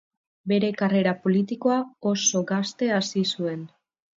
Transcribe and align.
Bere 0.51 0.69
karrera 0.79 1.13
politikoa, 1.27 1.77
oso 2.15 2.43
gazte 2.53 2.91
hasi 2.99 3.25
zuen. 3.37 3.63